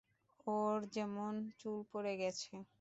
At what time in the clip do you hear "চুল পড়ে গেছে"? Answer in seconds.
1.59-2.53